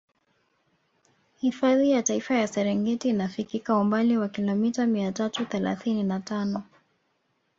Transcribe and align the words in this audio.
Hifadhi 1.39 1.91
ya 1.91 2.03
Taifa 2.03 2.35
ya 2.35 2.47
Serengeti 2.47 3.09
inafikika 3.09 3.77
umbali 3.77 4.17
wa 4.17 4.29
kilomita 4.29 4.85
mia 4.87 5.11
tatu 5.11 5.45
thelathini 5.45 6.03
na 6.03 6.19
tano 6.19 6.63